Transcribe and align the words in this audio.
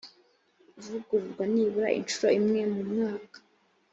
ivugururwa 0.79 1.43
nibura 1.53 1.87
inshuro 1.99 2.27
imwe 2.39 2.61
mu 2.73 2.81
mwaka 2.91 3.37